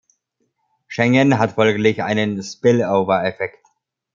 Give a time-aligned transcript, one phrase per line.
[0.87, 3.63] Schengen hat folglich einen Spillover-Effekt.